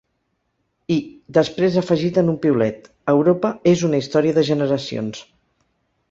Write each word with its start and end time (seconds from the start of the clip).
I, 0.93 0.95
després 1.37 1.75
ha 1.75 1.83
afegit 1.83 2.17
en 2.21 2.31
un 2.33 2.39
piulet: 2.45 2.89
Europa 3.13 3.51
és 3.73 3.83
una 3.89 3.99
història 4.05 4.39
de 4.39 4.45
generacions. 4.49 5.21